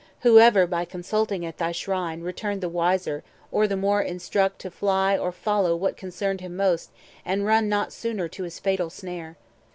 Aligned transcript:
Who 0.21 0.39
ever, 0.39 0.65
by 0.65 0.83
consulting 0.85 1.45
at 1.45 1.59
thy 1.59 1.71
shrine, 1.71 2.23
Returned 2.23 2.61
the 2.61 2.69
wiser, 2.69 3.23
or 3.51 3.67
the 3.67 3.77
more 3.77 4.01
instruct 4.01 4.57
To 4.61 4.71
fly 4.71 5.15
or 5.15 5.31
follow 5.31 5.75
what 5.75 5.95
concerned 5.95 6.41
him 6.41 6.57
most, 6.57 6.87
440 7.25 7.33
And 7.39 7.45
run 7.47 7.69
not 7.69 7.93
sooner 7.93 8.27
to 8.27 8.41
his 8.41 8.57
fatal 8.57 8.89
snare? 8.89 9.37